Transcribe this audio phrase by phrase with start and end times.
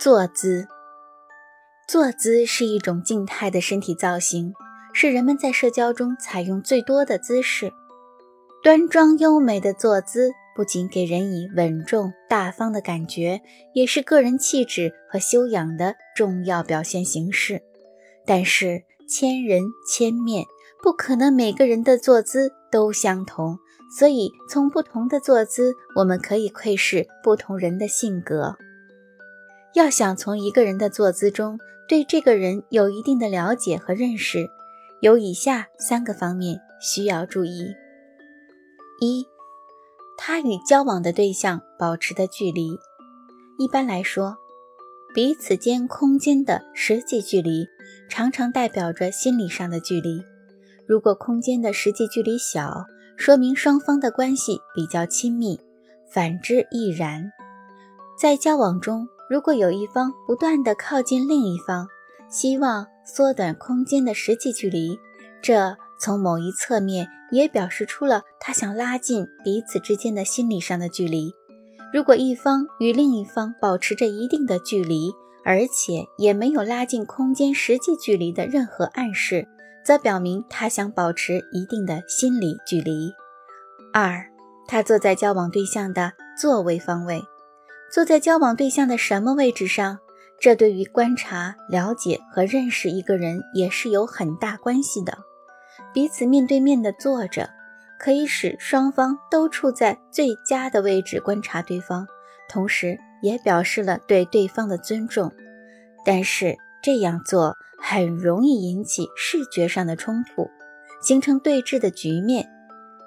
[0.00, 0.66] 坐姿，
[1.88, 4.52] 坐姿是一种静态的身体造型，
[4.92, 7.72] 是人们在社交中采用最多的姿势。
[8.62, 13.40] 端庄优美的坐姿不仅给人以稳重大方的感觉，
[13.74, 17.62] 也是个人气质和修养的重要表现形式。
[18.26, 20.44] 但是千人千面，
[20.82, 23.58] 不可能每个人的坐姿都相同，
[23.98, 28.56] 所以从不同的坐姿，我们可以窥视不同人的性格。
[29.74, 34.48] 要想从一个人的坐姿中对这个人有一定的了解和认识，
[35.00, 37.74] 有以下三个方面需要注意：
[39.00, 39.26] 一、
[40.16, 42.78] 他与交往的对象保持的距离。
[43.58, 44.36] 一般来说，
[45.12, 47.66] 彼此间空间的实际距离
[48.08, 50.22] 常常代表着心理上的距离。
[50.86, 52.84] 如果空间的实际距离小，
[53.16, 55.56] 说明双方的关系比较亲密；
[56.08, 57.32] 反之亦然。
[58.16, 61.88] 在交往中，如果有一方不断地靠近另一方，
[62.30, 64.96] 希望缩短空间的实际距离，
[65.42, 71.34] 这从某一侧面也表示出了他想拉近彼此之间的心理上的距离。
[71.92, 75.10] 如果一方与另一方保持着一定的距离，
[75.44, 79.48] 而且也没有拉近空间实际距离的任何暗示，
[79.84, 83.12] 则表明他想保持一定的心理距离。
[83.92, 84.30] 二，
[84.68, 87.20] 他坐在交往对象的座位方位。
[87.94, 90.00] 坐在交往对象的什么位置上，
[90.40, 95.16] 这对于观察、了解和认识一个人也是有很大关系的。
[95.92, 97.48] 彼此面对面的坐着，
[98.00, 102.04] 可以使双方都处在最佳的位置观察对方，
[102.48, 105.30] 同时也表示了对对方的尊重。
[106.04, 110.50] 但是这样做很容易引起视觉上的冲突，
[111.00, 112.50] 形成对峙的局面。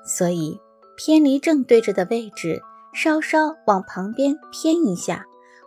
[0.06, 0.58] 所以，
[0.96, 2.62] 偏离正对着的位置。
[3.00, 5.23] 稍稍往旁边偏一下，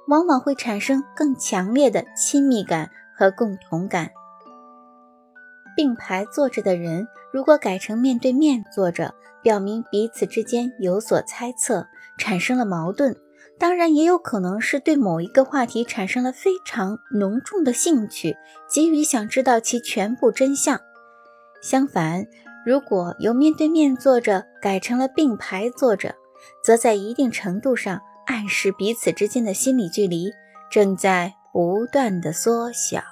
[0.08, 4.10] 往往会产生更强烈的亲密感和共同感。
[5.76, 11.86] 并排坐着的人，如果改成面对面坐着，表明彼此之间有所猜测，
[12.18, 13.16] 产生了矛盾。
[13.60, 18.36] 当然，也有可能是对某一个话题产生了非常浓重的兴趣，
[18.68, 20.80] 急于想知道其全部真相。
[21.62, 22.26] 相反，
[22.66, 26.16] 如果由面对面坐着改成了并排坐着，
[26.62, 30.30] 则在一定程度上暗示彼此之间的心理距离
[30.70, 33.02] 正在不断的缩小。